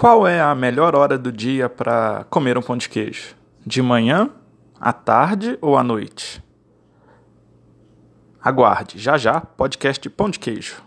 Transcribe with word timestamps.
Qual 0.00 0.26
é 0.26 0.40
a 0.40 0.54
melhor 0.54 0.96
hora 0.96 1.18
do 1.18 1.30
dia 1.30 1.68
para 1.68 2.24
comer 2.30 2.56
um 2.56 2.62
pão 2.62 2.74
de 2.74 2.88
queijo? 2.88 3.36
De 3.66 3.82
manhã, 3.82 4.30
à 4.80 4.94
tarde 4.94 5.58
ou 5.60 5.76
à 5.76 5.84
noite? 5.84 6.42
Aguarde, 8.42 8.98
já 8.98 9.18
já, 9.18 9.42
podcast 9.42 10.08
Pão 10.08 10.30
de 10.30 10.38
Queijo. 10.38 10.82